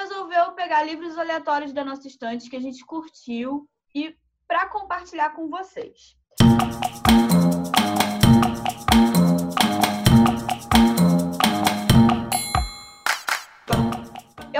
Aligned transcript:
resolveu 0.00 0.52
pegar 0.52 0.82
livros 0.82 1.18
aleatórios 1.18 1.72
da 1.72 1.84
nossa 1.84 2.08
estante 2.08 2.48
que 2.48 2.56
a 2.56 2.60
gente 2.60 2.84
curtiu 2.84 3.68
e 3.94 4.14
para 4.46 4.68
compartilhar 4.68 5.30
com 5.30 5.48
vocês. 5.48 6.16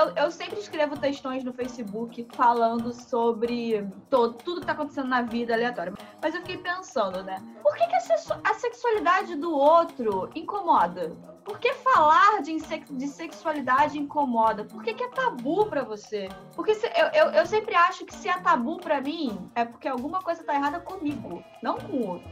Eu, 0.00 0.14
eu, 0.16 0.30
sempre 0.30 0.58
escrevo 0.58 0.96
textões 0.96 1.44
no 1.44 1.52
Facebook 1.52 2.26
falando 2.32 2.90
sobre 2.90 3.86
todo, 4.08 4.32
tudo 4.32 4.60
que 4.62 4.66
tá 4.66 4.72
acontecendo 4.72 5.08
na 5.08 5.20
vida 5.20 5.52
aleatória. 5.52 5.92
Mas 6.22 6.34
eu 6.34 6.40
fiquei 6.40 6.56
pensando, 6.56 7.22
né? 7.22 7.36
Por 7.62 7.76
que, 7.76 7.86
que 7.86 7.94
a, 7.96 8.54
sexualidade 8.54 9.36
do 9.36 9.52
outro 9.52 10.30
incomoda? 10.34 11.14
Por 11.44 11.58
que 11.58 11.74
falar 11.74 12.40
de, 12.40 12.56
de 12.92 13.08
sexualidade 13.08 13.98
incomoda? 13.98 14.64
Por 14.64 14.82
que, 14.82 14.94
que 14.94 15.04
é 15.04 15.08
tabu 15.08 15.66
para 15.66 15.84
você? 15.84 16.30
Porque 16.56 16.74
se, 16.74 16.86
eu, 16.86 17.08
eu, 17.08 17.26
eu, 17.32 17.44
sempre 17.44 17.74
acho 17.74 18.06
que 18.06 18.14
se 18.14 18.26
é 18.26 18.40
tabu 18.40 18.78
para 18.78 19.02
mim, 19.02 19.50
é 19.54 19.66
porque 19.66 19.86
alguma 19.86 20.20
coisa 20.20 20.42
tá 20.42 20.54
errada 20.54 20.80
comigo, 20.80 21.44
não 21.62 21.76
com 21.76 21.92
o 21.92 22.08
outro. 22.08 22.30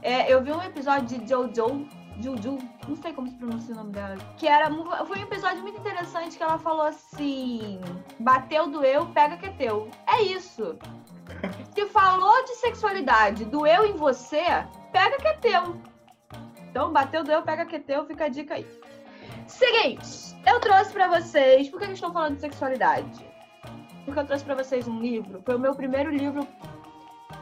É, 0.00 0.32
eu 0.32 0.40
vi 0.40 0.52
um 0.52 0.62
episódio 0.62 1.18
de 1.18 1.28
Jojo 1.28 1.88
Juju, 2.22 2.58
não 2.86 2.96
sei 2.96 3.12
como 3.12 3.26
se 3.26 3.34
pronuncia 3.34 3.74
o 3.74 3.78
nome 3.78 3.92
dela, 3.92 4.16
que 4.36 4.46
era 4.46 4.70
foi 5.06 5.18
um 5.18 5.22
episódio 5.22 5.60
muito 5.62 5.80
interessante 5.80 6.36
que 6.36 6.42
ela 6.42 6.56
falou 6.56 6.86
assim: 6.86 7.80
bateu, 8.20 8.68
doeu, 8.68 9.06
pega 9.06 9.36
que 9.36 9.46
é 9.46 9.50
teu. 9.50 9.90
É 10.06 10.22
isso. 10.22 10.78
Se 11.74 11.86
falou 11.86 12.44
de 12.44 12.54
sexualidade, 12.56 13.46
doeu 13.46 13.86
em 13.86 13.94
você, 13.94 14.44
pega 14.92 15.16
que 15.16 15.26
é 15.26 15.34
teu. 15.38 15.76
Então, 16.70 16.92
bateu, 16.92 17.24
doeu, 17.24 17.42
pega 17.42 17.66
que 17.66 17.76
é 17.76 17.80
teu, 17.80 18.06
fica 18.06 18.26
a 18.26 18.28
dica 18.28 18.54
aí. 18.54 18.66
Seguinte, 19.46 20.36
eu 20.46 20.60
trouxe 20.60 20.92
para 20.92 21.08
vocês. 21.08 21.68
Por 21.68 21.80
que 21.80 21.86
eu 21.86 21.92
estou 21.92 22.12
falando 22.12 22.36
de 22.36 22.42
sexualidade? 22.42 23.26
Porque 24.04 24.20
eu 24.20 24.26
trouxe 24.26 24.44
para 24.44 24.54
vocês 24.54 24.86
um 24.86 25.00
livro. 25.00 25.42
Foi 25.44 25.56
o 25.56 25.58
meu 25.58 25.74
primeiro 25.74 26.10
livro 26.10 26.46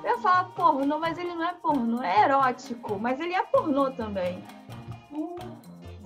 eu 0.05 0.19
falo 0.19 0.51
pornô, 0.51 0.99
mas 0.99 1.19
ele 1.19 1.35
não 1.35 1.49
é 1.49 1.55
pornô, 1.55 2.03
é 2.03 2.25
erótico, 2.25 2.99
mas 2.99 3.21
ele 3.21 3.35
é 3.35 3.43
pornô 3.43 3.91
também. 3.91 4.45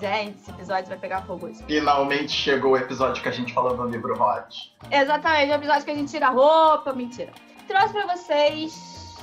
Gente, 0.01 0.39
esse 0.39 0.51
episódio 0.51 0.89
vai 0.89 0.98
pegar 0.98 1.23
fogo 1.23 1.47
hoje. 1.47 1.62
Finalmente 1.64 2.33
chegou 2.33 2.73
o 2.73 2.77
episódio 2.77 3.23
que 3.23 3.28
a 3.28 3.33
gente 3.33 3.53
falou 3.53 3.77
no 3.77 3.86
livro 3.86 4.20
Hot. 4.20 4.77
Exatamente, 4.91 5.53
o 5.53 5.55
episódio 5.55 5.84
que 5.84 5.91
a 5.91 5.95
gente 5.95 6.11
tira 6.11 6.27
a 6.27 6.31
roupa, 6.31 6.92
mentira. 6.92 7.33
Trouxe 7.67 7.92
pra 7.95 8.14
vocês, 8.14 9.17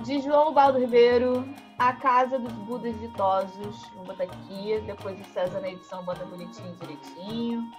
de 0.00 0.20
João 0.20 0.52
Baldo 0.52 0.78
Ribeiro, 0.78 1.48
A 1.78 1.92
Casa 1.92 2.38
dos 2.38 2.52
Budas 2.52 2.98
Ditosos. 3.00 3.86
Vou 3.94 4.04
botar 4.04 4.24
aqui, 4.24 4.82
depois 4.84 5.18
o 5.20 5.24
César 5.32 5.60
na 5.60 5.68
edição 5.68 6.04
bota 6.04 6.24
bonitinho, 6.24 6.76
direitinho. 6.80 7.70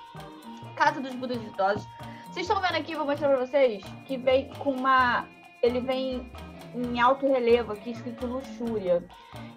Casa 0.75 1.01
dos 1.01 1.13
Budas 1.15 1.39
Ditosos. 1.39 1.87
Vocês 2.25 2.47
estão 2.47 2.61
vendo 2.61 2.75
aqui, 2.75 2.95
vou 2.95 3.05
mostrar 3.05 3.29
pra 3.29 3.45
vocês, 3.45 3.83
que 4.05 4.17
vem 4.17 4.49
com 4.55 4.71
uma... 4.71 5.27
Ele 5.61 5.79
vem 5.81 6.31
em 6.73 6.99
alto 6.99 7.27
relevo 7.27 7.73
aqui, 7.73 7.91
escrito 7.91 8.25
luxúria. 8.25 9.07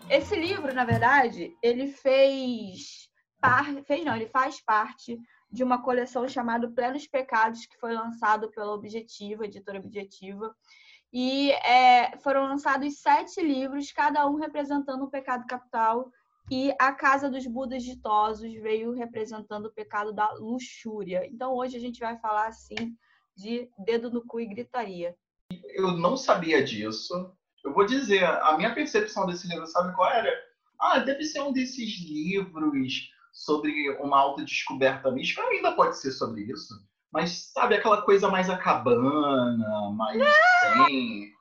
Esse 0.08 0.34
livro, 0.34 0.74
na 0.74 0.84
verdade, 0.84 1.56
ele 1.62 1.88
fez, 1.88 3.08
par... 3.40 3.66
fez 3.84 4.04
não, 4.04 4.16
ele 4.16 4.26
faz 4.26 4.60
parte 4.60 5.18
de 5.50 5.62
uma 5.62 5.82
coleção 5.82 6.28
chamada 6.28 6.70
Plenos 6.70 7.06
Pecados, 7.06 7.66
que 7.66 7.78
foi 7.78 7.92
lançado 7.92 8.50
pela 8.50 8.72
Objetiva, 8.72 9.44
editora 9.44 9.78
Objetiva. 9.78 10.54
E 11.12 11.50
é, 11.50 12.16
foram 12.18 12.46
lançados 12.46 13.00
sete 13.00 13.42
livros, 13.42 13.90
cada 13.90 14.28
um 14.28 14.36
representando 14.36 15.04
um 15.04 15.10
pecado 15.10 15.46
capital. 15.46 16.10
E 16.50 16.74
a 16.80 16.92
Casa 16.92 17.30
dos 17.30 17.46
Budas 17.46 17.82
Ditosos 17.82 18.52
veio 18.54 18.92
representando 18.92 19.66
o 19.66 19.72
pecado 19.72 20.12
da 20.12 20.32
luxúria. 20.32 21.26
Então 21.26 21.54
hoje 21.54 21.76
a 21.76 21.80
gente 21.80 22.00
vai 22.00 22.16
falar 22.18 22.48
assim 22.48 22.96
de 23.36 23.68
dedo 23.78 24.10
no 24.10 24.24
cu 24.24 24.40
e 24.40 24.46
gritaria. 24.46 25.16
Eu 25.80 25.92
não 25.92 26.16
sabia 26.16 26.62
disso. 26.62 27.32
Eu 27.64 27.72
vou 27.72 27.84
dizer, 27.84 28.24
a 28.24 28.56
minha 28.56 28.74
percepção 28.74 29.26
desse 29.26 29.48
livro, 29.48 29.66
sabe 29.66 29.94
qual 29.94 30.10
era? 30.10 30.30
Ah, 30.80 30.98
deve 30.98 31.24
ser 31.24 31.40
um 31.42 31.52
desses 31.52 32.00
livros 32.00 33.10
sobre 33.32 33.90
uma 34.00 34.18
autodescoberta 34.18 35.10
mística. 35.10 35.42
Ainda 35.42 35.72
pode 35.72 35.98
ser 35.98 36.10
sobre 36.12 36.42
isso. 36.42 36.74
Mas, 37.12 37.50
sabe, 37.52 37.74
aquela 37.74 38.02
coisa 38.02 38.28
mais 38.28 38.48
acabana, 38.48 39.90
mais 39.90 40.18
zen. 40.18 41.32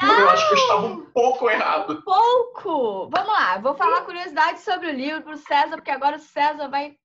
Não! 0.00 0.20
Eu 0.20 0.30
acho 0.30 0.48
que 0.48 0.54
eu 0.54 0.58
estava 0.58 0.86
um 0.86 1.06
pouco 1.10 1.50
errado. 1.50 1.92
Um 1.92 2.02
pouco! 2.02 3.10
Vamos 3.10 3.28
lá, 3.28 3.58
vou 3.58 3.74
falar 3.74 4.02
curiosidade 4.02 4.60
sobre 4.60 4.88
o 4.88 4.94
livro 4.94 5.22
para 5.22 5.34
o 5.34 5.38
César, 5.38 5.76
porque 5.76 5.90
agora 5.90 6.16
o 6.16 6.20
César 6.20 6.68
vai. 6.68 6.96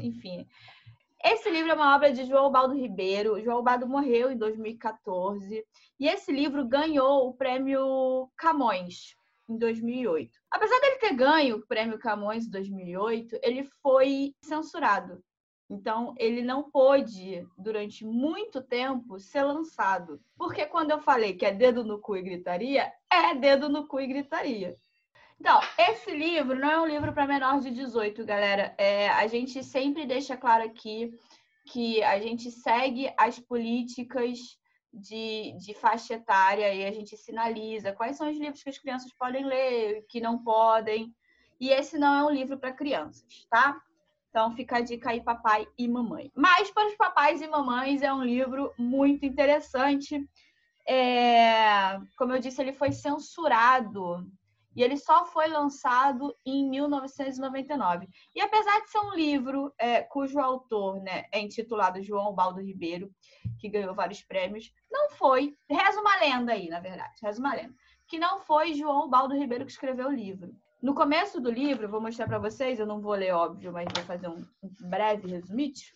Enfim. 0.00 0.46
Esse 1.22 1.50
livro 1.50 1.70
é 1.70 1.74
uma 1.74 1.94
obra 1.94 2.12
de 2.12 2.24
João 2.24 2.50
Baldo 2.50 2.74
Ribeiro. 2.74 3.40
João 3.42 3.62
Baldo 3.62 3.86
morreu 3.86 4.30
em 4.30 4.36
2014 4.36 5.64
e 5.98 6.08
esse 6.08 6.30
livro 6.30 6.66
ganhou 6.66 7.28
o 7.28 7.34
prêmio 7.34 8.30
Camões 8.36 9.16
em 9.48 9.56
2008. 9.56 10.38
Apesar 10.50 10.78
dele 10.80 10.96
ter 10.96 11.14
ganho 11.14 11.56
o 11.56 11.66
prêmio 11.66 11.98
Camões 11.98 12.46
em 12.46 12.50
2008, 12.50 13.38
ele 13.42 13.64
foi 13.82 14.34
censurado. 14.42 15.22
Então, 15.68 16.14
ele 16.16 16.42
não 16.42 16.70
pôde, 16.70 17.44
durante 17.58 18.04
muito 18.04 18.62
tempo, 18.62 19.18
ser 19.18 19.42
lançado. 19.42 20.20
Porque 20.36 20.64
quando 20.66 20.92
eu 20.92 21.00
falei 21.00 21.34
que 21.34 21.44
é 21.44 21.52
dedo 21.52 21.84
no 21.84 22.00
cu 22.00 22.16
e 22.16 22.22
gritaria, 22.22 22.92
é 23.10 23.34
dedo 23.34 23.68
no 23.68 23.86
cu 23.86 23.98
e 23.98 24.06
gritaria. 24.06 24.76
Então, 25.38 25.60
esse 25.78 26.10
livro 26.10 26.58
não 26.58 26.70
é 26.70 26.80
um 26.80 26.86
livro 26.86 27.12
para 27.12 27.26
menor 27.26 27.60
de 27.60 27.70
18, 27.70 28.24
galera. 28.24 28.74
É, 28.78 29.08
a 29.08 29.26
gente 29.26 29.62
sempre 29.62 30.06
deixa 30.06 30.36
claro 30.36 30.64
aqui 30.64 31.12
que 31.66 32.02
a 32.02 32.18
gente 32.20 32.50
segue 32.50 33.12
as 33.18 33.38
políticas 33.38 34.38
de, 34.92 35.52
de 35.58 35.74
faixa 35.74 36.14
etária 36.14 36.72
e 36.72 36.84
a 36.84 36.92
gente 36.92 37.16
sinaliza 37.16 37.92
quais 37.92 38.16
são 38.16 38.30
os 38.30 38.38
livros 38.38 38.62
que 38.62 38.70
as 38.70 38.78
crianças 38.78 39.12
podem 39.12 39.44
ler, 39.44 40.06
que 40.08 40.20
não 40.20 40.42
podem. 40.42 41.14
E 41.60 41.70
esse 41.70 41.98
não 41.98 42.14
é 42.14 42.24
um 42.24 42.34
livro 42.34 42.58
para 42.58 42.72
crianças, 42.72 43.46
tá? 43.50 43.80
Então 44.30 44.54
fica 44.54 44.78
a 44.78 44.80
dica 44.80 45.10
aí, 45.10 45.22
papai 45.22 45.66
e 45.78 45.88
mamãe. 45.88 46.30
Mas 46.34 46.70
para 46.70 46.88
os 46.88 46.94
papais 46.94 47.40
e 47.40 47.48
mamães 47.48 48.02
é 48.02 48.12
um 48.12 48.22
livro 48.22 48.72
muito 48.78 49.24
interessante. 49.24 50.28
É, 50.88 51.98
como 52.16 52.32
eu 52.32 52.38
disse, 52.38 52.60
ele 52.60 52.72
foi 52.72 52.92
censurado 52.92 54.26
e 54.76 54.82
ele 54.82 54.96
só 54.98 55.24
foi 55.24 55.48
lançado 55.48 56.36
em 56.44 56.68
1999. 56.68 58.08
E 58.34 58.40
apesar 58.42 58.80
de 58.80 58.90
ser 58.90 58.98
um 58.98 59.14
livro 59.14 59.72
é, 59.78 60.02
cujo 60.02 60.38
autor 60.38 61.00
né, 61.00 61.24
é 61.32 61.40
intitulado 61.40 62.02
João 62.02 62.34
Baldo 62.34 62.60
Ribeiro, 62.60 63.10
que 63.58 63.70
ganhou 63.70 63.94
vários 63.94 64.22
prêmios, 64.22 64.70
não 64.90 65.10
foi, 65.10 65.56
reza 65.68 65.98
uma 65.98 66.16
lenda 66.18 66.52
aí, 66.52 66.68
na 66.68 66.78
verdade, 66.78 67.14
reza 67.22 67.40
uma 67.40 67.54
lenda, 67.54 67.74
que 68.06 68.18
não 68.18 68.40
foi 68.40 68.74
João 68.74 69.08
Baldo 69.08 69.34
Ribeiro 69.34 69.64
que 69.64 69.72
escreveu 69.72 70.08
o 70.08 70.14
livro. 70.14 70.54
No 70.82 70.94
começo 70.94 71.40
do 71.40 71.50
livro, 71.50 71.88
vou 71.88 72.00
mostrar 72.00 72.26
para 72.26 72.38
vocês, 72.38 72.78
eu 72.78 72.86
não 72.86 73.00
vou 73.00 73.14
ler, 73.14 73.32
óbvio, 73.32 73.72
mas 73.72 73.88
vou 73.94 74.04
fazer 74.04 74.28
um, 74.28 74.44
breve 74.82 75.26
resumite. 75.26 75.94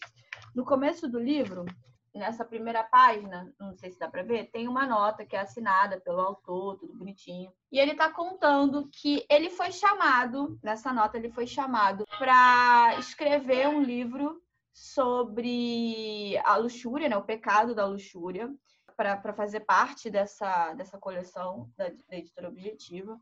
No 0.55 0.65
começo 0.65 1.07
do 1.07 1.21
livro, 1.21 1.67
nessa 2.15 2.45
primeira 2.45 2.83
página, 2.83 3.53
não 3.59 3.75
sei 3.77 3.91
se 3.91 3.99
dá 3.99 4.09
para 4.09 4.23
ver, 4.23 4.51
tem 4.51 4.67
uma 4.67 4.87
nota 4.87 5.25
que 5.25 5.37
é 5.37 5.41
assinada 5.41 6.01
pelo 6.01 6.21
autor, 6.21 6.77
tudo 6.79 6.97
bonitinho. 6.97 7.53
E 7.71 7.79
ele 7.79 7.93
está 7.93 8.11
contando 8.11 8.89
que 8.89 9.25
ele 9.31 9.51
foi 9.51 9.71
chamado, 9.71 10.59
nessa 10.63 10.93
nota 10.93 11.17
ele 11.17 11.31
foi 11.31 11.47
chamado 11.47 12.05
para 12.19 12.97
escrever 12.99 13.69
um 13.69 13.83
livro 13.83 14.43
sobre 14.73 16.39
a 16.45 16.57
luxúria, 16.57 17.09
né, 17.09 17.17
o 17.17 17.25
pecado 17.25 17.75
da 17.75 17.87
luxúria, 17.87 18.53
para 18.97 19.33
fazer 19.33 19.61
parte 19.61 20.11
dessa, 20.11 20.75
dessa 20.75 20.99
coleção 20.99 21.71
da, 21.77 21.89
da 21.89 22.17
editora 22.17 22.49
Objetiva. 22.49 23.19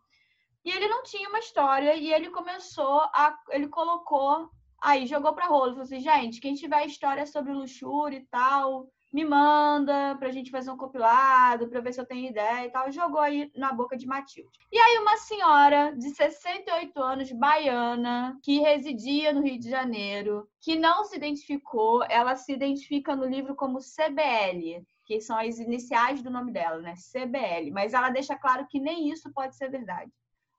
E 0.65 0.71
ele 0.71 0.88
não 0.88 1.03
tinha 1.04 1.28
uma 1.28 1.38
história 1.38 1.94
e 1.94 2.12
ele 2.12 2.31
começou 2.31 3.00
a 3.15 3.38
ele 3.50 3.69
colocou 3.69 4.50
Aí 4.81 5.06
jogou 5.06 5.34
pra 5.34 5.47
rolo, 5.47 5.72
falou 5.72 5.83
assim, 5.83 6.00
gente, 6.00 6.41
quem 6.41 6.55
tiver 6.55 6.86
história 6.86 7.27
sobre 7.27 7.53
luxúria 7.53 8.19
e 8.19 8.27
tal, 8.27 8.89
me 9.13 9.25
manda 9.25 10.16
pra 10.16 10.30
gente 10.30 10.51
fazer 10.51 10.71
um 10.71 10.77
compilado, 10.77 11.69
pra 11.69 11.80
ver 11.80 11.92
se 11.92 12.01
eu 12.01 12.07
tenho 12.07 12.28
ideia 12.28 12.66
e 12.66 12.71
tal. 12.71 12.91
Jogou 12.92 13.21
aí 13.21 13.51
na 13.57 13.72
boca 13.72 13.97
de 13.97 14.07
Matilde. 14.07 14.51
E 14.71 14.78
aí 14.78 14.98
uma 14.98 15.16
senhora 15.16 15.97
de 15.97 16.10
68 16.10 17.03
anos, 17.03 17.33
baiana, 17.33 18.39
que 18.42 18.60
residia 18.60 19.33
no 19.33 19.42
Rio 19.42 19.59
de 19.59 19.69
Janeiro, 19.69 20.48
que 20.60 20.77
não 20.77 21.04
se 21.04 21.16
identificou, 21.16 22.04
ela 22.04 22.36
se 22.36 22.53
identifica 22.53 23.16
no 23.16 23.25
livro 23.25 23.57
como 23.57 23.80
CBL, 23.80 24.84
que 25.07 25.21
são 25.21 25.39
as 25.39 25.59
iniciais 25.59 26.22
do 26.22 26.30
nome 26.30 26.53
dela, 26.53 26.78
né? 26.78 26.95
CBL. 26.97 27.71
Mas 27.72 27.95
ela 27.95 28.10
deixa 28.10 28.36
claro 28.36 28.66
que 28.69 28.78
nem 28.78 29.10
isso 29.10 29.33
pode 29.33 29.57
ser 29.57 29.71
verdade, 29.71 30.13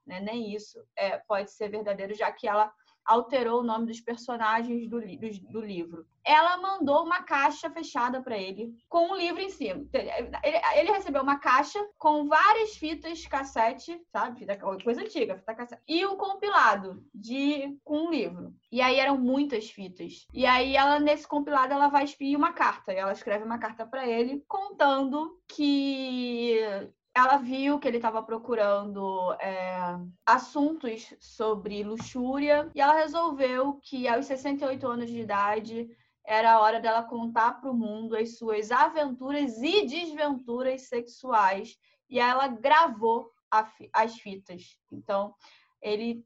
né? 0.06 0.20
Nem 0.20 0.54
isso 0.54 0.84
é, 0.98 1.20
pode 1.20 1.52
ser 1.52 1.70
verdadeiro, 1.70 2.16
já 2.16 2.32
que 2.32 2.48
ela 2.48 2.72
alterou 3.10 3.62
o 3.62 3.64
nome 3.64 3.88
dos 3.88 4.00
personagens 4.00 4.88
do, 4.88 5.02
do, 5.02 5.52
do 5.52 5.62
livro. 5.62 6.06
Ela 6.24 6.58
mandou 6.58 7.04
uma 7.04 7.24
caixa 7.24 7.68
fechada 7.72 8.22
para 8.22 8.38
ele, 8.38 8.72
com 8.88 9.12
um 9.12 9.16
livro 9.16 9.42
em 9.42 9.50
cima. 9.50 9.84
Ele, 9.92 10.62
ele, 10.76 10.92
recebeu 10.92 11.24
uma 11.24 11.40
caixa 11.40 11.84
com 11.98 12.28
várias 12.28 12.78
fitas 12.78 13.26
cassete, 13.26 14.00
sabe? 14.12 14.38
Fita, 14.38 14.56
coisa 14.84 15.02
antiga, 15.02 15.36
fita 15.36 15.56
cassete. 15.56 15.82
E 15.88 16.06
um 16.06 16.16
compilado 16.18 17.04
de, 17.14 17.76
com 17.84 18.06
um 18.06 18.12
livro. 18.12 18.54
E 18.72 18.80
aí 18.80 19.00
eram 19.00 19.18
muitas 19.18 19.72
fitas. 19.72 20.28
E 20.32 20.46
aí 20.46 20.76
ela, 20.76 21.00
nesse 21.00 21.28
compilado, 21.28 21.74
ela 21.74 21.88
vai 21.88 22.04
escrever 22.04 22.36
uma 22.36 22.54
carta. 22.54 22.94
E 22.94 22.98
ela 22.98 23.14
escreve 23.14 23.44
uma 23.44 23.58
carta 23.58 23.88
para 23.88 24.08
ele 24.08 24.44
contando 24.48 25.42
que 25.48 26.60
ela 27.14 27.38
viu 27.38 27.80
que 27.80 27.88
ele 27.88 27.98
estava 27.98 28.22
procurando 28.24 29.34
é, 29.42 29.98
assuntos 30.26 31.14
sobre 31.20 31.84
luxúria 31.84 32.70
e 32.74 32.82
ela 32.82 32.94
resolveu 32.94 33.80
que 33.82 34.08
aos 34.08 34.26
68 34.26 34.88
anos 34.88 35.10
de 35.10 35.20
idade 35.20 35.90
era 36.26 36.54
a 36.54 36.60
hora 36.60 36.80
dela 36.80 37.04
contar 37.04 37.60
para 37.60 37.72
o 37.72 37.74
mundo 37.74 38.16
as 38.16 38.38
suas 38.38 38.72
aventuras 38.72 39.58
e 39.58 39.86
desventuras 39.86 40.84
sexuais 40.84 41.76
e 42.10 42.20
ela 42.20 42.48
gravou 42.48 43.32
as 43.92 44.16
fitas. 44.20 44.78
Então, 44.92 45.34
ele 45.82 46.24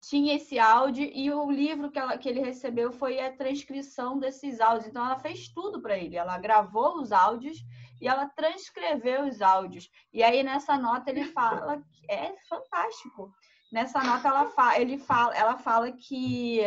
tinha 0.00 0.34
esse 0.34 0.58
áudio 0.58 1.10
e 1.12 1.30
o 1.30 1.50
livro 1.50 1.90
que, 1.90 1.98
ela, 1.98 2.16
que 2.16 2.28
ele 2.28 2.40
recebeu 2.40 2.90
foi 2.92 3.20
a 3.20 3.32
transcrição 3.32 4.18
desses 4.18 4.60
áudios. 4.60 4.88
Então, 4.88 5.04
ela 5.04 5.18
fez 5.18 5.48
tudo 5.48 5.80
para 5.80 5.96
ele. 5.96 6.16
Ela 6.16 6.38
gravou 6.38 7.00
os 7.00 7.12
áudios 7.12 7.58
e 8.00 8.08
ela 8.08 8.28
transcreveu 8.28 9.26
os 9.26 9.42
áudios. 9.42 9.90
E 10.12 10.22
aí 10.22 10.42
nessa 10.42 10.76
nota 10.78 11.10
ele 11.10 11.24
fala 11.26 11.82
é 12.08 12.34
fantástico. 12.48 13.32
Nessa 13.72 14.02
nota 14.02 14.28
ela 14.28 14.46
fala, 14.46 14.80
ele 14.80 14.98
fala, 14.98 15.36
ela 15.36 15.56
fala 15.56 15.92
que 15.92 16.60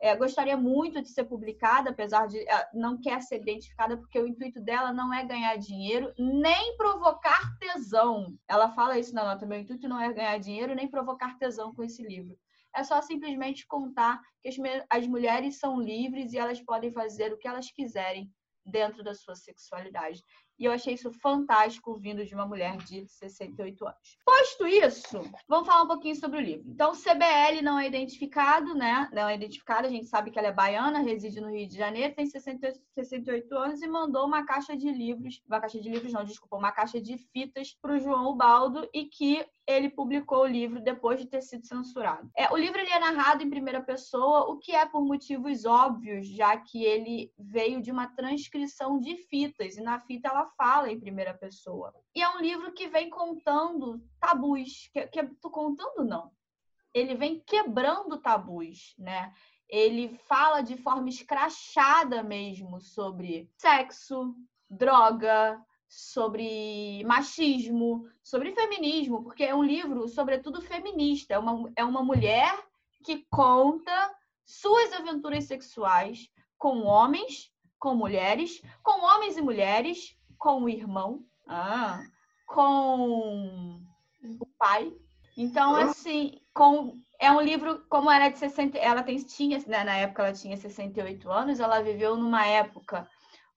é, 0.00 0.14
gostaria 0.14 0.56
muito 0.56 1.02
de 1.02 1.08
ser 1.08 1.24
publicada, 1.24 1.90
apesar 1.90 2.28
de 2.28 2.38
é, 2.38 2.68
não 2.72 3.00
quer 3.00 3.20
ser 3.20 3.40
identificada, 3.40 3.96
porque 3.96 4.18
o 4.18 4.26
intuito 4.26 4.60
dela 4.60 4.92
não 4.92 5.12
é 5.12 5.24
ganhar 5.24 5.56
dinheiro, 5.56 6.12
nem 6.16 6.76
provocar 6.76 7.58
tesão. 7.58 8.38
Ela 8.46 8.70
fala 8.70 8.98
isso 8.98 9.14
na 9.14 9.24
nota: 9.24 9.46
meu 9.46 9.58
intuito 9.58 9.88
não 9.88 10.00
é 10.00 10.12
ganhar 10.12 10.38
dinheiro, 10.38 10.74
nem 10.74 10.88
provocar 10.88 11.36
tesão 11.36 11.74
com 11.74 11.82
esse 11.82 12.02
livro. 12.02 12.38
É 12.74 12.84
só 12.84 13.00
simplesmente 13.02 13.66
contar 13.66 14.20
que 14.40 14.48
as, 14.48 14.56
as 14.88 15.06
mulheres 15.06 15.58
são 15.58 15.80
livres 15.80 16.32
e 16.32 16.38
elas 16.38 16.60
podem 16.60 16.92
fazer 16.92 17.32
o 17.32 17.38
que 17.38 17.48
elas 17.48 17.70
quiserem 17.70 18.30
dentro 18.64 19.02
da 19.02 19.14
sua 19.14 19.34
sexualidade. 19.34 20.22
E 20.58 20.64
eu 20.64 20.72
achei 20.72 20.94
isso 20.94 21.12
fantástico 21.12 21.96
vindo 21.98 22.24
de 22.24 22.34
uma 22.34 22.46
mulher 22.46 22.76
de 22.78 23.06
68 23.06 23.86
anos. 23.86 24.18
Posto 24.24 24.66
isso, 24.66 25.20
vamos 25.46 25.66
falar 25.66 25.82
um 25.82 25.88
pouquinho 25.88 26.16
sobre 26.16 26.38
o 26.38 26.42
livro. 26.42 26.68
Então, 26.68 26.92
CBL 26.92 27.62
não 27.62 27.78
é 27.78 27.86
identificado, 27.86 28.74
né? 28.74 29.08
Não 29.12 29.28
é 29.28 29.34
identificada, 29.34 29.86
a 29.86 29.90
gente 29.90 30.06
sabe 30.06 30.30
que 30.30 30.38
ela 30.38 30.48
é 30.48 30.52
baiana, 30.52 31.00
reside 31.00 31.40
no 31.40 31.50
Rio 31.50 31.68
de 31.68 31.76
Janeiro, 31.76 32.14
tem 32.14 32.26
68, 32.26 32.80
68 32.94 33.54
anos 33.56 33.82
e 33.82 33.86
mandou 33.86 34.26
uma 34.26 34.44
caixa 34.44 34.76
de 34.76 34.90
livros, 34.90 35.40
uma 35.46 35.60
caixa 35.60 35.80
de 35.80 35.88
livros 35.88 36.12
não, 36.12 36.24
desculpa, 36.24 36.56
uma 36.56 36.72
caixa 36.72 37.00
de 37.00 37.16
fitas 37.16 37.76
para 37.80 37.94
o 37.94 37.98
João 37.98 38.30
Ubaldo 38.30 38.88
e 38.92 39.04
que 39.04 39.46
ele 39.68 39.90
publicou 39.90 40.44
o 40.44 40.46
livro 40.46 40.80
depois 40.80 41.20
de 41.20 41.26
ter 41.26 41.42
sido 41.42 41.66
censurado. 41.66 42.30
É, 42.34 42.50
o 42.50 42.56
livro 42.56 42.80
ele 42.80 42.90
é 42.90 42.98
narrado 42.98 43.42
em 43.42 43.50
primeira 43.50 43.82
pessoa, 43.82 44.50
o 44.50 44.56
que 44.56 44.72
é 44.72 44.86
por 44.86 45.02
motivos 45.04 45.66
óbvios, 45.66 46.26
já 46.26 46.56
que 46.56 46.82
ele 46.82 47.30
veio 47.38 47.82
de 47.82 47.90
uma 47.90 48.06
transcrição 48.06 48.98
de 48.98 49.14
fitas 49.28 49.76
e 49.76 49.82
na 49.82 50.00
fita 50.00 50.28
ela 50.28 50.47
fala 50.56 50.90
em 50.90 51.00
primeira 51.00 51.34
pessoa. 51.34 51.94
E 52.14 52.22
é 52.22 52.28
um 52.30 52.40
livro 52.40 52.72
que 52.72 52.88
vem 52.88 53.10
contando 53.10 54.00
tabus, 54.20 54.88
que, 54.92 55.06
que 55.06 55.24
tô 55.40 55.50
contando 55.50 56.04
não. 56.04 56.30
Ele 56.92 57.14
vem 57.14 57.40
quebrando 57.40 58.20
tabus, 58.20 58.94
né? 58.98 59.32
Ele 59.68 60.18
fala 60.26 60.62
de 60.62 60.76
forma 60.76 61.08
escrachada 61.08 62.22
mesmo 62.22 62.80
sobre 62.80 63.50
sexo, 63.58 64.34
droga, 64.68 65.62
sobre 65.88 67.02
machismo, 67.04 68.06
sobre 68.22 68.52
feminismo, 68.52 69.22
porque 69.22 69.44
é 69.44 69.54
um 69.54 69.62
livro, 69.62 70.06
sobretudo, 70.08 70.60
feminista. 70.60 71.34
É 71.34 71.38
uma, 71.38 71.72
é 71.76 71.84
uma 71.84 72.02
mulher 72.02 72.54
que 73.04 73.26
conta 73.30 74.14
suas 74.44 74.92
aventuras 74.92 75.44
sexuais 75.44 76.30
com 76.58 76.84
homens, 76.84 77.52
com 77.78 77.94
mulheres, 77.94 78.60
com 78.82 79.04
homens 79.04 79.36
e 79.36 79.42
mulheres, 79.42 80.17
com 80.38 80.62
o 80.62 80.68
irmão, 80.68 81.24
ah, 81.46 82.00
com 82.46 83.80
o 84.40 84.46
pai. 84.58 84.92
Então, 85.36 85.76
assim, 85.76 86.40
com 86.54 86.98
é 87.20 87.30
um 87.32 87.40
livro, 87.40 87.84
como 87.88 88.10
era 88.10 88.28
de 88.28 88.38
60, 88.38 88.78
ela 88.78 89.02
tem, 89.02 89.16
tinha, 89.18 89.58
né, 89.66 89.82
na 89.82 89.96
época 89.96 90.22
ela 90.22 90.32
tinha 90.32 90.56
68 90.56 91.30
anos, 91.30 91.58
ela 91.58 91.82
viveu 91.82 92.16
numa 92.16 92.46
época 92.46 93.08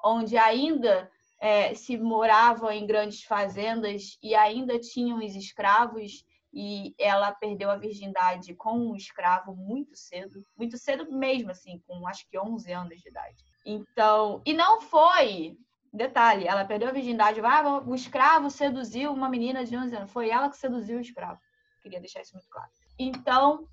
onde 0.03 0.35
ainda 0.35 1.09
é, 1.39 1.73
se 1.75 1.95
moravam 1.95 2.71
em 2.71 2.87
grandes 2.87 3.23
fazendas 3.23 4.17
e 4.21 4.33
ainda 4.33 4.79
tinham 4.79 5.19
os 5.19 5.35
escravos 5.35 6.25
e 6.53 6.93
ela 6.97 7.31
perdeu 7.31 7.69
a 7.69 7.77
virgindade 7.77 8.53
com 8.55 8.77
um 8.77 8.95
escravo 8.95 9.55
muito 9.55 9.95
cedo, 9.95 10.43
muito 10.57 10.77
cedo 10.77 11.09
mesmo, 11.11 11.51
assim, 11.51 11.81
com 11.87 12.07
acho 12.07 12.27
que 12.29 12.37
11 12.37 12.71
anos 12.71 12.99
de 12.99 13.09
idade. 13.09 13.43
Então, 13.65 14.41
e 14.45 14.53
não 14.53 14.81
foi, 14.81 15.55
detalhe, 15.91 16.47
ela 16.47 16.65
perdeu 16.65 16.89
a 16.89 16.91
virgindade, 16.91 17.41
ah, 17.41 17.83
o 17.85 17.93
escravo 17.93 18.49
seduziu 18.49 19.11
uma 19.11 19.29
menina 19.29 19.65
de 19.65 19.75
11 19.75 19.95
anos, 19.95 20.11
foi 20.11 20.29
ela 20.29 20.49
que 20.49 20.57
seduziu 20.57 20.97
o 20.97 21.01
escravo. 21.01 21.39
Queria 21.81 21.99
deixar 21.99 22.21
isso 22.21 22.33
muito 22.33 22.49
claro. 22.49 22.69
Então, 22.97 23.67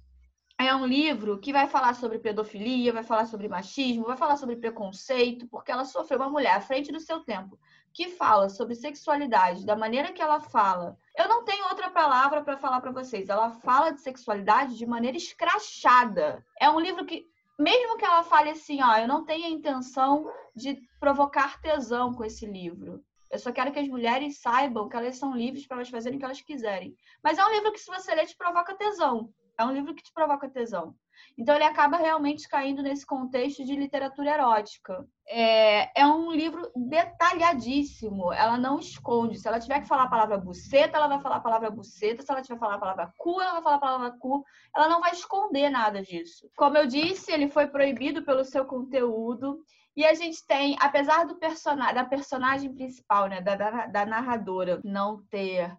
é 0.59 0.75
um 0.75 0.87
livro 0.87 1.39
que 1.39 1.53
vai 1.53 1.69
falar 1.69 1.95
sobre 1.95 2.19
pedofilia, 2.19 2.93
vai 2.93 3.05
falar 3.05 3.27
sobre 3.27 3.49
machismo, 3.49 4.07
vai 4.07 4.17
falar 4.17 4.37
sobre 4.37 4.57
preconceito, 4.57 5.47
porque 5.47 5.71
ela 5.71 5.85
sofreu 5.85 6.19
uma 6.19 6.31
mulher 6.31 6.57
à 6.57 6.61
frente 6.61 6.91
do 6.91 6.99
seu 6.99 7.21
tempo 7.21 7.59
que 7.93 8.11
fala 8.11 8.49
sobre 8.49 8.75
sexualidade 8.75 9.65
da 9.65 9.75
maneira 9.75 10.13
que 10.13 10.23
ela 10.23 10.41
fala. 10.41 10.97
Eu 11.17 11.29
não 11.29 11.45
tenho 11.45 11.65
outra 11.69 11.91
palavra 11.91 12.43
para 12.43 12.57
falar 12.57 12.81
para 12.81 12.93
vocês. 12.93 13.29
Ela 13.29 13.51
fala 13.51 13.91
de 13.91 14.01
sexualidade 14.01 14.77
de 14.77 14.87
maneira 14.87 15.17
escrachada. 15.17 16.45
É 16.61 16.69
um 16.71 16.79
livro 16.79 17.05
que 17.05 17.27
mesmo 17.59 17.97
que 17.97 18.05
ela 18.05 18.23
fale 18.23 18.51
assim, 18.51 18.83
ó, 18.83 18.97
eu 18.99 19.09
não 19.09 19.25
tenho 19.25 19.47
a 19.47 19.51
intenção 19.51 20.31
de 20.55 20.81
provocar 21.01 21.61
tesão 21.61 22.15
com 22.15 22.25
esse 22.25 22.47
livro. 22.47 23.05
Eu 23.31 23.39
só 23.39 23.53
quero 23.53 23.73
que 23.73 23.79
as 23.79 23.89
mulheres 23.89 24.41
saibam 24.41 24.89
que 24.89 24.97
elas 24.97 25.19
são 25.19 25.37
livres 25.37 25.67
para 25.67 25.79
elas 25.79 25.91
fazerem 25.91 26.17
o 26.17 26.19
que 26.19 26.25
elas 26.25 26.41
quiserem. 26.41 26.97
Mas 27.23 27.37
é 27.37 27.45
um 27.45 27.51
livro 27.51 27.73
que, 27.73 27.81
se 27.81 27.91
você 27.91 28.15
ler, 28.15 28.27
te 28.27 28.37
provoca 28.37 28.77
tesão. 28.77 29.33
É 29.59 29.65
um 29.65 29.73
livro 29.73 29.93
que 29.93 30.03
te 30.03 30.13
provoca 30.13 30.49
tesão. 30.49 30.95
Então, 31.37 31.55
ele 31.55 31.65
acaba 31.65 31.97
realmente 31.97 32.49
caindo 32.49 32.81
nesse 32.81 33.05
contexto 33.05 33.65
de 33.65 33.75
literatura 33.75 34.31
erótica. 34.31 35.05
É, 35.27 36.01
é 36.01 36.07
um 36.07 36.31
livro 36.31 36.71
detalhadíssimo. 36.77 38.33
Ela 38.33 38.57
não 38.57 38.79
esconde. 38.79 39.39
Se 39.39 39.49
ela 39.49 39.59
tiver 39.59 39.81
que 39.81 39.89
falar 39.89 40.05
a 40.05 40.09
palavra 40.09 40.39
buceta, 40.39 40.97
ela 40.97 41.09
vai 41.09 41.21
falar 41.21 41.37
a 41.37 41.41
palavra 41.41 41.71
buceta. 41.71 42.23
Se 42.23 42.31
ela 42.31 42.41
tiver 42.41 42.55
que 42.55 42.61
falar 42.61 42.77
a 42.77 42.79
palavra 42.79 43.13
cu, 43.17 43.41
ela 43.41 43.55
vai 43.55 43.63
falar 43.63 43.77
a 43.77 43.81
palavra 43.81 44.11
cu. 44.19 44.45
Ela 44.75 44.89
não 44.89 45.01
vai 45.01 45.11
esconder 45.11 45.71
nada 45.71 46.03
disso. 46.03 46.49
Como 46.57 46.77
eu 46.77 46.87
disse, 46.87 47.33
ele 47.33 47.49
foi 47.49 47.67
proibido 47.67 48.25
pelo 48.25 48.45
seu 48.45 48.65
conteúdo. 48.65 49.59
E 49.97 50.05
a 50.05 50.15
gente 50.15 50.47
tem, 50.47 50.77
apesar 50.79 51.27
do 51.27 51.37
da 51.37 52.05
personagem 52.05 52.73
principal, 52.73 53.27
né, 53.27 53.41
da, 53.41 53.57
da, 53.57 53.87
da 53.87 54.07
narradora, 54.07 54.81
não 54.85 55.21
ter 55.25 55.77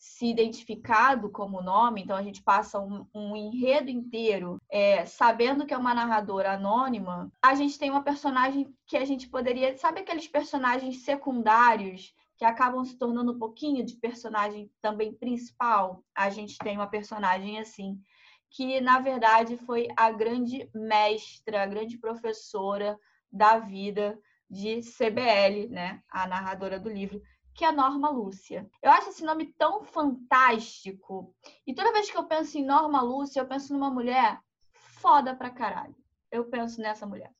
se 0.00 0.24
identificado 0.24 1.30
como 1.30 1.60
nome, 1.60 2.02
então 2.02 2.16
a 2.16 2.22
gente 2.22 2.42
passa 2.42 2.80
um, 2.80 3.06
um 3.14 3.36
enredo 3.36 3.90
inteiro 3.90 4.58
é, 4.70 5.04
sabendo 5.04 5.66
que 5.66 5.74
é 5.74 5.76
uma 5.76 5.92
narradora 5.92 6.52
anônima, 6.54 7.30
a 7.42 7.54
gente 7.54 7.78
tem 7.78 7.90
uma 7.90 8.02
personagem 8.02 8.74
que 8.86 8.96
a 8.96 9.04
gente 9.04 9.28
poderia. 9.28 9.76
Sabe 9.76 10.00
aqueles 10.00 10.26
personagens 10.26 11.04
secundários 11.04 12.14
que 12.38 12.46
acabam 12.46 12.82
se 12.82 12.96
tornando 12.96 13.32
um 13.32 13.38
pouquinho 13.38 13.84
de 13.84 13.94
personagem 13.96 14.70
também 14.80 15.12
principal? 15.12 16.02
A 16.16 16.30
gente 16.30 16.56
tem 16.56 16.78
uma 16.78 16.88
personagem 16.88 17.58
assim, 17.58 18.00
que 18.48 18.80
na 18.80 19.00
verdade 19.00 19.58
foi 19.58 19.86
a 19.94 20.10
grande 20.10 20.66
mestra, 20.74 21.62
a 21.62 21.66
grande 21.66 21.98
professora 21.98 22.98
da 23.30 23.58
vida 23.58 24.18
de 24.48 24.80
CBL, 24.80 25.68
né? 25.68 26.02
A 26.10 26.26
narradora 26.26 26.80
do 26.80 26.88
livro, 26.88 27.20
que 27.54 27.64
a 27.64 27.72
Norma 27.72 28.10
Lúcia. 28.10 28.68
Eu 28.82 28.90
acho 28.90 29.10
esse 29.10 29.24
nome 29.24 29.52
tão 29.58 29.84
fantástico. 29.84 31.34
E 31.66 31.74
toda 31.74 31.92
vez 31.92 32.10
que 32.10 32.16
eu 32.16 32.24
penso 32.24 32.58
em 32.58 32.64
Norma 32.64 33.02
Lúcia, 33.02 33.40
eu 33.40 33.46
penso 33.46 33.72
numa 33.72 33.90
mulher 33.90 34.40
foda 34.72 35.34
pra 35.34 35.50
caralho. 35.50 35.94
Eu 36.30 36.44
penso 36.44 36.80
nessa 36.80 37.06
mulher. 37.06 37.32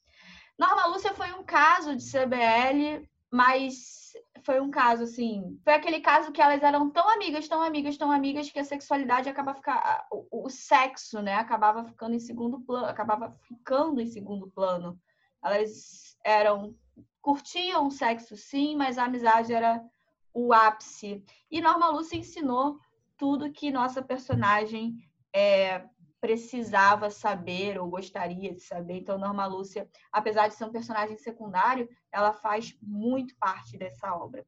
Norma 0.59 0.87
Lúcia 0.87 1.14
foi 1.14 1.33
um 1.33 1.43
caso 1.43 1.97
de 1.97 2.05
CBL, 2.05 3.09
mas 3.31 4.12
foi 4.45 4.61
um 4.61 4.71
caso 4.71 5.05
assim. 5.05 5.59
Foi 5.64 5.75
aquele 5.75 6.00
caso 6.00 6.33
que 6.33 6.43
elas 6.43 6.62
eram 6.62 6.90
tão 6.90 7.09
amigas, 7.09 7.49
tão 7.49 7.62
amigas, 7.62 7.97
tão 7.97 8.11
amigas 8.11 8.50
que 8.50 8.59
a 8.59 8.64
sexualidade 8.64 9.29
acaba 9.29 9.55
ficar. 9.55 10.07
O, 10.11 10.45
o 10.47 10.50
sexo, 10.50 11.23
né? 11.23 11.35
Acabava 11.35 11.85
ficando 11.85 12.14
em 12.14 12.21
segundo 12.21 12.61
plano, 12.61 12.87
acabava 12.87 13.35
ficando 13.49 14.00
em 14.00 14.07
segundo 14.07 14.50
plano. 14.50 15.00
Elas 15.43 16.19
eram. 16.25 16.75
curtiam 17.23 17.87
o 17.87 17.90
sexo, 17.90 18.37
sim, 18.37 18.76
mas 18.76 18.99
a 18.99 19.05
amizade 19.05 19.52
era 19.52 19.83
o 20.32 20.52
ápice. 20.52 21.25
E 21.50 21.60
Norma 21.60 21.88
Lúcia 21.88 22.16
ensinou 22.16 22.78
tudo 23.16 23.52
que 23.52 23.70
nossa 23.70 24.02
personagem 24.02 24.96
é, 25.34 25.84
precisava 26.20 27.08
saber 27.08 27.80
ou 27.80 27.88
gostaria 27.88 28.54
de 28.54 28.60
saber. 28.60 28.99
Então, 28.99 29.18
Norma 29.18 29.46
Lúcia, 29.46 29.88
apesar 30.12 30.49
de 30.49 30.54
ser 30.54 30.64
um 30.64 30.72
personagem 30.72 31.16
secundário, 31.16 31.88
ela 32.12 32.32
faz 32.32 32.76
muito 32.82 33.34
parte 33.37 33.78
dessa 33.78 34.14
obra. 34.14 34.44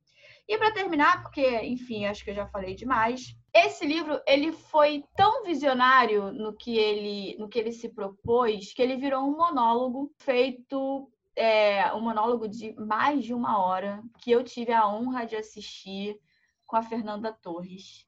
E 0.47 0.59
para 0.59 0.73
terminar, 0.73 1.23
porque, 1.23 1.47
enfim, 1.63 2.05
acho 2.05 2.25
que 2.25 2.31
eu 2.31 2.35
já 2.35 2.47
falei 2.47 2.75
demais, 2.75 3.35
esse 3.55 3.87
livro 3.87 4.21
ele 4.27 4.53
foi 4.53 5.05
tão 5.17 5.45
visionário 5.45 6.33
no 6.33 6.53
que 6.55 6.77
ele, 6.77 7.37
no 7.39 7.49
que 7.49 7.59
ele 7.59 7.73
se 7.73 7.89
propôs 7.89 8.73
que 8.75 8.83
ele 8.83 8.97
virou 8.97 9.23
um 9.23 9.37
monólogo 9.37 10.13
feito 10.19 11.11
é, 11.37 11.93
um 11.95 12.01
monólogo 12.01 12.49
de 12.49 12.75
mais 12.79 13.25
de 13.25 13.35
uma 13.35 13.59
hora 13.59 14.03
que 14.19 14.31
eu 14.31 14.43
tive 14.45 14.73
a 14.73 14.89
honra 14.89 15.25
de 15.25 15.37
assistir 15.37 16.19
com 16.67 16.77
a 16.77 16.83
Fernanda 16.83 17.33
Torres. 17.33 18.07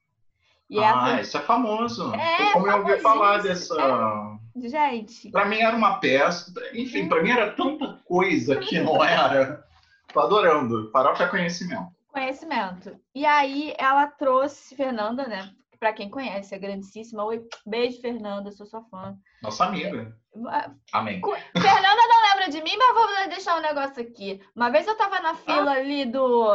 E 0.69 0.79
é 0.79 0.87
ah, 0.87 1.21
isso 1.21 1.37
é 1.37 1.41
famoso. 1.41 2.11
É, 2.15 2.51
Como 2.53 2.67
eu 2.67 2.77
ouvi 2.79 2.97
falar 2.99 3.37
dessa. 3.37 3.75
É. 3.79 4.67
Gente. 4.67 5.29
Para 5.29 5.45
mim 5.45 5.59
era 5.59 5.75
uma 5.75 5.99
peça. 5.99 6.51
Enfim, 6.73 7.07
para 7.07 7.21
mim 7.21 7.29
era 7.29 7.51
tanta 7.51 7.99
coisa 8.05 8.55
que 8.55 8.79
não 8.79 9.03
era. 9.03 9.63
Tô 10.11 10.21
adorando. 10.21 10.89
Farofa 10.91 11.25
é 11.25 11.27
conhecimento. 11.27 11.93
Conhecimento. 12.07 12.97
E 13.13 13.25
aí 13.25 13.75
ela 13.77 14.07
trouxe 14.07 14.75
Fernanda, 14.75 15.27
né? 15.27 15.51
Para 15.85 15.93
quem 15.93 16.09
conhece, 16.09 16.55
é 16.55 16.57
grandíssima. 16.57 17.23
Oi, 17.25 17.47
beijo, 17.63 18.01
Fernanda, 18.01 18.51
sou 18.51 18.65
sua 18.65 18.81
fã. 18.85 19.15
Nossa 19.39 19.65
amiga. 19.65 20.17
É, 20.51 20.71
Amém. 20.91 21.21
Fernanda 21.21 22.07
não 22.07 22.29
lembra 22.31 22.49
de 22.49 22.59
mim, 22.63 22.75
mas 22.75 22.95
vou 22.95 23.29
deixar 23.29 23.55
um 23.59 23.61
negócio 23.61 24.01
aqui. 24.01 24.41
Uma 24.55 24.71
vez 24.71 24.87
eu 24.87 24.97
tava 24.97 25.19
na 25.19 25.35
fila 25.35 25.73
ah. 25.73 25.77
ali 25.77 26.03
do 26.03 26.47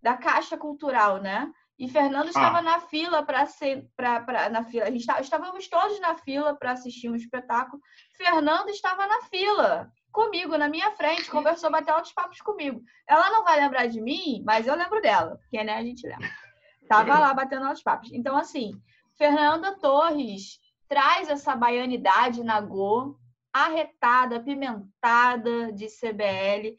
da 0.00 0.16
Caixa 0.16 0.56
Cultural, 0.56 1.20
né? 1.20 1.50
E 1.76 1.88
Fernando 1.88 2.28
estava 2.28 2.58
ah. 2.58 2.62
na 2.62 2.78
fila 2.78 3.24
para 3.24 3.46
ser 3.46 3.84
para 3.96 4.48
na 4.48 4.62
fila. 4.62 4.84
A 4.84 4.90
gente 4.92 5.04
tá, 5.04 5.20
estávamos 5.20 5.66
todos 5.66 5.98
na 5.98 6.14
fila 6.14 6.54
para 6.54 6.70
assistir 6.70 7.10
um 7.10 7.16
espetáculo. 7.16 7.82
Fernando 8.16 8.68
estava 8.68 9.08
na 9.08 9.22
fila 9.22 9.90
comigo, 10.12 10.56
na 10.56 10.68
minha 10.68 10.92
frente, 10.92 11.28
conversou, 11.28 11.68
bateu 11.68 11.96
altos 11.96 12.12
papos 12.12 12.40
comigo. 12.40 12.80
Ela 13.08 13.28
não 13.30 13.42
vai 13.42 13.58
lembrar 13.58 13.88
de 13.88 14.00
mim, 14.00 14.40
mas 14.46 14.68
eu 14.68 14.76
lembro 14.76 15.02
dela, 15.02 15.36
porque 15.38 15.64
né, 15.64 15.74
a 15.74 15.82
gente 15.82 16.06
lembra. 16.06 16.28
Tava 16.88 17.18
lá 17.18 17.34
batendo 17.34 17.66
altos 17.66 17.82
papos. 17.82 18.10
Então, 18.12 18.36
assim, 18.36 18.72
Fernanda 19.16 19.78
Torres 19.78 20.58
traz 20.88 21.28
essa 21.28 21.54
baianidade 21.54 22.42
na 22.42 22.60
Go, 22.60 23.18
arretada, 23.52 24.36
apimentada 24.36 25.72
de 25.72 25.86
CBL 25.86 26.76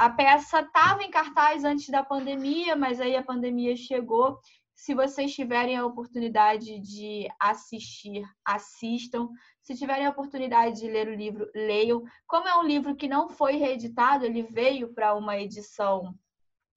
a 0.00 0.08
peça 0.08 0.60
estava 0.60 1.02
em 1.02 1.10
cartaz 1.10 1.62
antes 1.62 1.90
da 1.90 2.02
pandemia, 2.02 2.74
mas 2.74 2.98
aí 3.02 3.14
a 3.14 3.22
pandemia 3.22 3.76
chegou. 3.76 4.40
Se 4.74 4.94
vocês 4.94 5.34
tiverem 5.34 5.76
a 5.76 5.84
oportunidade 5.84 6.80
de 6.80 7.28
assistir, 7.38 8.24
assistam. 8.42 9.28
Se 9.60 9.74
tiverem 9.74 10.06
a 10.06 10.10
oportunidade 10.10 10.80
de 10.80 10.88
ler 10.88 11.06
o 11.06 11.14
livro, 11.14 11.50
leiam. 11.54 12.02
Como 12.26 12.48
é 12.48 12.56
um 12.56 12.62
livro 12.62 12.96
que 12.96 13.06
não 13.06 13.28
foi 13.28 13.56
reeditado, 13.56 14.24
ele 14.24 14.42
veio 14.42 14.94
para 14.94 15.14
uma 15.14 15.36
edição 15.36 16.14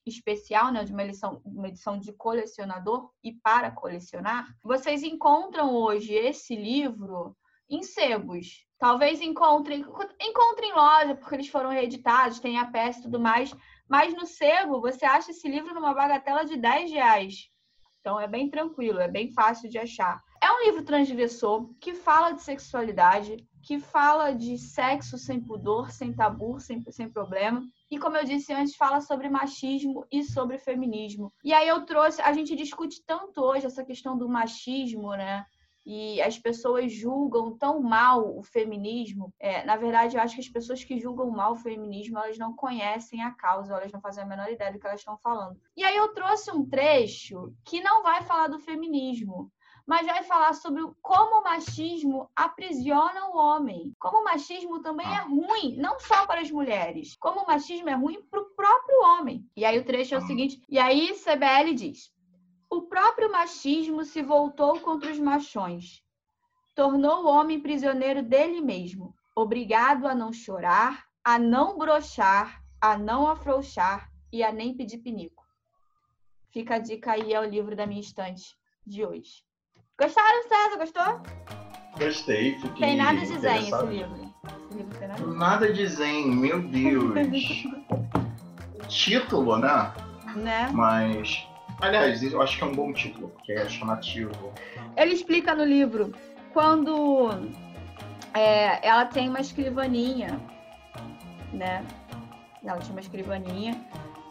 especial, 0.06 0.72
né, 0.72 0.84
de 0.84 0.92
uma 0.92 1.04
edição, 1.04 1.42
uma 1.46 1.68
edição 1.68 1.98
de 1.98 2.12
colecionador 2.14 3.10
e 3.24 3.34
para 3.34 3.72
colecionar. 3.72 4.48
Vocês 4.64 5.04
encontram 5.04 5.74
hoje 5.74 6.14
esse 6.14 6.56
livro 6.56 7.36
em 7.70 7.84
sebos. 7.84 8.66
Talvez 8.78 9.22
encontrem, 9.22 9.82
encontrem 10.22 10.70
em 10.70 10.74
loja, 10.74 11.16
porque 11.16 11.36
eles 11.36 11.48
foram 11.48 11.70
reeditados, 11.70 12.40
tem 12.40 12.58
a 12.58 12.66
peça 12.66 13.00
e 13.00 13.04
tudo 13.04 13.20
mais. 13.20 13.56
Mas 13.88 14.14
no 14.14 14.26
sebo, 14.26 14.82
você 14.82 15.06
acha 15.06 15.32
esse 15.32 15.48
livro 15.48 15.74
numa 15.74 15.94
bagatela 15.94 16.44
de 16.44 16.58
10 16.58 16.92
reais. 16.92 17.50
Então 18.00 18.20
é 18.20 18.28
bem 18.28 18.50
tranquilo, 18.50 19.00
é 19.00 19.08
bem 19.08 19.32
fácil 19.32 19.70
de 19.70 19.78
achar. 19.78 20.22
É 20.42 20.52
um 20.52 20.66
livro 20.66 20.84
transgressor 20.84 21.74
que 21.80 21.94
fala 21.94 22.32
de 22.32 22.42
sexualidade, 22.42 23.38
que 23.64 23.80
fala 23.80 24.32
de 24.32 24.58
sexo 24.58 25.18
sem 25.18 25.40
pudor, 25.40 25.90
sem 25.90 26.14
tabu, 26.14 26.60
sem, 26.60 26.82
sem 26.92 27.10
problema. 27.10 27.64
E 27.90 27.98
como 27.98 28.18
eu 28.18 28.26
disse 28.26 28.54
antes, 28.54 28.76
fala 28.76 29.00
sobre 29.00 29.30
machismo 29.30 30.06
e 30.12 30.24
sobre 30.24 30.58
feminismo. 30.58 31.34
E 31.44 31.54
aí 31.54 31.68
eu 31.68 31.86
trouxe, 31.86 32.22
a 32.22 32.34
gente 32.34 32.56
discute 32.56 33.02
tanto 33.06 33.42
hoje 33.42 33.66
essa 33.66 33.84
questão 33.84 34.18
do 34.18 34.28
machismo, 34.28 35.12
né? 35.12 35.46
e 35.86 36.22
as 36.22 36.40
pessoas 36.40 36.92
julgam 36.92 37.58
tão 37.58 37.82
mal 37.82 38.38
o 38.38 38.42
feminismo. 38.42 39.34
É, 39.40 39.66
na 39.66 39.76
verdade, 39.76 40.16
eu 40.16 40.22
acho 40.22 40.36
que 40.36 40.42
as 40.42 40.50
pessoas 40.50 40.84
que 40.84 41.00
julgam 41.00 41.30
mal 41.30 41.54
o 41.54 41.58
feminismo, 41.58 42.18
elas 42.18 42.38
não 42.38 42.56
conhecem 42.56 43.22
a 43.22 43.32
causa, 43.32 43.74
elas 43.74 43.92
não 43.92 44.00
fazem 44.00 44.24
a 44.24 44.28
menor 44.28 44.50
ideia 44.50 44.72
do 44.72 44.80
que 44.80 44.88
elas 44.88 45.02
estão 45.02 45.18
falando. 45.18 45.60
E 45.76 45.84
aí 45.84 45.96
eu 45.96 46.14
trouxe 46.14 46.52
um 46.52 46.66
trecho 46.66 47.54
que 47.66 47.82
não 47.82 48.02
vai 48.02 48.22
falar 48.24 48.48
do 48.48 48.60
feminismo, 48.60 49.52
mas 49.86 50.08
vai 50.08 50.24
falar 50.24 50.54
sobre 50.54 50.82
como 51.02 51.40
o 51.40 51.44
machismo 51.44 52.30
aprisiona 52.36 53.28
o 53.28 53.38
homem. 53.38 53.94
Como 54.00 54.20
o 54.20 54.24
machismo 54.24 54.82
também 54.82 55.06
é 55.06 55.22
ruim, 55.22 55.76
não 55.78 56.00
só 56.00 56.26
para 56.26 56.42
as 56.42 56.50
mulheres, 56.50 57.18
como 57.18 57.42
o 57.42 57.48
machismo 57.48 57.90
é 57.90 57.94
ruim 57.94 58.22
para 58.24 58.40
o 58.40 58.50
próprio 58.56 59.04
homem. 59.04 59.46
E 59.56 59.66
aí 59.66 59.78
o 59.78 59.86
trecho 59.86 60.16
é 60.16 60.18
o 60.18 60.26
seguinte: 60.26 60.62
e 60.70 60.80
aí 60.80 61.14
CBL 61.14 61.74
diz. 61.76 62.14
O 62.70 62.84
próprio 62.84 63.32
machismo 63.32 64.04
se 64.04 64.24
voltou 64.24 64.80
contra 64.80 65.12
os 65.12 65.20
machões. 65.20 66.02
Tornou 66.74 67.24
o 67.24 67.28
homem 67.28 67.60
prisioneiro 67.60 68.24
dele 68.24 68.62
mesmo, 68.62 69.14
obrigado 69.36 70.08
a 70.08 70.16
não 70.16 70.34
chorar, 70.34 71.06
a 71.24 71.38
não 71.38 71.78
brochar, 71.78 72.64
a 72.82 72.98
não 72.98 73.28
afrouxar 73.28 74.10
e 74.32 74.44
a 74.44 74.52
nem 74.52 74.76
pedir 74.76 74.98
pinico. 74.98 75.46
Fica 76.50 76.76
a 76.76 76.80
dica 76.80 77.12
aí 77.12 77.36
ao 77.36 77.44
livro 77.44 77.76
da 77.76 77.86
minha 77.86 78.02
estante 78.02 78.58
de 78.88 79.06
hoje. 79.06 79.44
Gostaram, 80.04 80.44
César? 80.50 80.78
Gostou? 80.78 81.22
Gostei, 81.98 82.56
fiquei 82.60 82.88
Tem 82.88 82.98
nada 82.98 83.20
de 83.20 83.40
zen 83.40 83.60
esse 83.60 83.86
livro. 83.86 84.34
Esse 84.70 84.78
livro 84.78 85.00
tem 85.00 85.08
nada, 85.08 85.26
nada 85.28 85.74
de 85.74 85.88
zen, 85.88 86.28
meu 86.28 86.62
Deus. 86.62 87.14
Título, 88.90 89.58
né? 89.58 89.94
Né? 90.36 90.70
Mas 90.74 91.48
Aliás, 91.84 92.24
eu 92.24 92.42
acho 92.42 92.58
que 92.58 92.64
é 92.64 92.68
um 92.68 92.74
bom 92.74 92.94
título, 92.94 93.30
porque 93.30 93.52
é 93.52 93.68
chamativo. 93.68 94.54
Ele 94.96 95.14
explica 95.14 95.54
no 95.54 95.66
livro 95.66 96.14
quando 96.54 97.30
é, 98.34 98.88
ela 98.88 99.06
tem 99.06 99.28
uma 99.28 99.42
escrivaninha, 99.42 100.40
né? 101.52 101.86
Ela 102.64 102.80
tinha 102.80 102.94
uma 102.94 103.02
escrivaninha, 103.02 103.76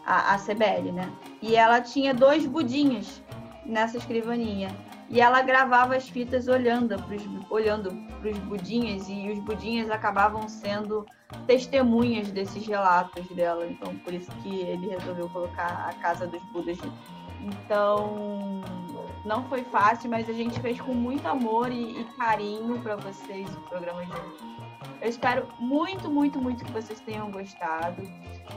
a, 0.05 0.33
a 0.33 0.37
CBL, 0.39 0.91
né? 0.91 1.11
E 1.43 1.55
ela 1.55 1.79
tinha 1.79 2.11
dois 2.11 2.45
budinhos 2.47 3.21
nessa 3.65 3.97
escrivaninha. 3.97 4.69
E 5.13 5.21
ela 5.21 5.43
gravava 5.43 5.95
as 5.95 6.09
fitas 6.09 6.47
olhando 6.47 6.99
para 7.03 7.15
os 7.15 7.23
olhando 7.51 7.91
pros 8.19 8.37
budinhas 8.39 9.07
e 9.07 9.29
os 9.29 9.37
budinhas 9.37 9.91
acabavam 9.91 10.49
sendo 10.49 11.05
testemunhas 11.45 12.31
desses 12.31 12.65
relatos 12.65 13.23
dela. 13.27 13.63
Então, 13.67 13.95
por 13.97 14.11
isso 14.11 14.31
que 14.41 14.61
ele 14.61 14.89
resolveu 14.89 15.29
colocar 15.29 15.87
a 15.87 15.93
Casa 16.01 16.25
dos 16.25 16.41
Budas 16.51 16.79
então, 17.43 18.61
não 19.25 19.43
foi 19.49 19.63
fácil, 19.65 20.09
mas 20.09 20.29
a 20.29 20.33
gente 20.33 20.59
fez 20.61 20.79
com 20.79 20.93
muito 20.93 21.27
amor 21.27 21.71
e, 21.71 21.99
e 21.99 22.03
carinho 22.17 22.79
para 22.79 22.95
vocês 22.95 23.53
o 23.55 23.61
programa 23.61 24.05
de 24.05 24.11
hoje. 24.11 24.53
Eu 25.01 25.09
espero 25.09 25.47
muito, 25.59 26.09
muito, 26.09 26.39
muito 26.39 26.63
que 26.63 26.71
vocês 26.71 26.99
tenham 27.01 27.29
gostado. 27.29 28.01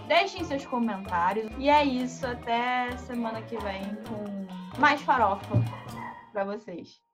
Deixem 0.07 0.45
seus 0.45 0.65
comentários. 0.65 1.51
E 1.59 1.69
é 1.69 1.85
isso. 1.85 2.25
Até 2.27 2.97
semana 2.97 3.43
que 3.43 3.57
vem 3.59 3.83
com 4.09 4.81
mais 4.81 5.03
farofa 5.03 5.63
para 6.37 6.45
vocês. 6.45 7.06